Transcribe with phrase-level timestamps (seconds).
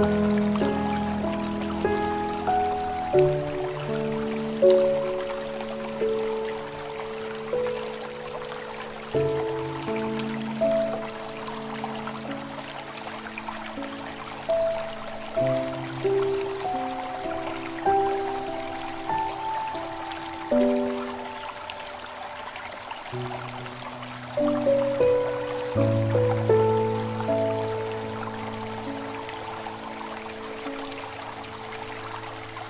[0.00, 0.69] Música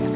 [0.00, 0.15] 了。